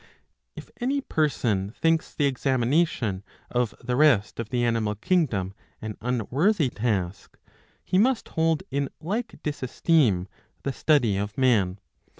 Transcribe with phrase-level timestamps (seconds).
[0.55, 6.71] If any person thinks the examination of the rest of the animal kingdom an unworthy
[6.71, 7.37] task,
[7.85, 10.27] he must hold in like disesteem
[10.63, 11.77] the study of man.